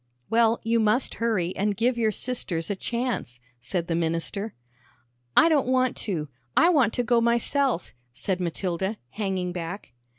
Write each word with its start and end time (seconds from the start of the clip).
"Well, 0.31 0.59
you 0.63 0.79
must 0.79 1.13
hurry, 1.21 1.55
and 1.55 1.77
give 1.77 1.95
your 1.95 2.09
sisters 2.11 2.71
a 2.71 2.75
chance," 2.75 3.39
said 3.59 3.85
the 3.85 3.93
minister. 3.93 4.55
"I 5.37 5.47
don't 5.47 5.67
want 5.67 5.95
to; 5.97 6.27
I 6.57 6.69
want 6.69 6.91
to 6.93 7.03
go 7.03 7.21
myself," 7.21 7.93
said 8.11 8.39
Matilda, 8.39 8.97
hanging 9.11 9.51
back. 9.51 9.91